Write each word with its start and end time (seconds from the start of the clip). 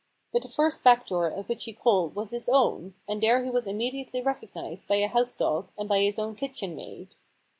But 0.33 0.41
the 0.41 0.47
first 0.47 0.83
back 0.83 1.05
door 1.05 1.31
at 1.31 1.47
which 1.47 1.65
he 1.65 1.73
called 1.73 2.15
was 2.15 2.31
his 2.31 2.49
own, 2.49 2.95
and 3.07 3.21
there 3.21 3.43
he 3.43 3.51
was 3.51 3.67
immediately 3.67 4.19
recognised 4.19 4.87
by 4.87 4.95
a 4.95 5.07
house 5.07 5.37
dog 5.37 5.67
and 5.77 5.87
by 5.87 5.99
his 5.99 6.17
own 6.17 6.33
kitchen 6.33 6.75
maid. 6.75 7.09